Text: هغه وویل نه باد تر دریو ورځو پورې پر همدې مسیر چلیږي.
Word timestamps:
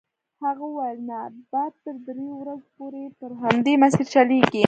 هغه 0.43 0.65
وویل 0.69 0.99
نه 1.09 1.19
باد 1.51 1.73
تر 1.85 1.95
دریو 2.07 2.33
ورځو 2.41 2.67
پورې 2.77 3.03
پر 3.19 3.31
همدې 3.41 3.73
مسیر 3.83 4.05
چلیږي. 4.13 4.59